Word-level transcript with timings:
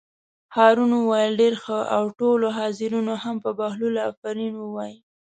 هارون 0.55 0.91
وویل: 0.95 1.33
ډېر 1.41 1.53
ښه 1.63 1.79
او 1.95 2.03
ټولو 2.19 2.45
حاضرینو 2.57 3.13
هم 3.23 3.35
په 3.43 3.49
بهلول 3.59 3.95
آفرین 4.09 4.53
ووایه. 4.57 4.97